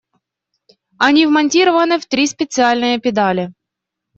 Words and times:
Они 0.97 1.27
вмонтированы 1.27 1.99
в 1.99 2.07
три 2.07 2.25
специальные 2.25 2.99
педали. 2.99 3.53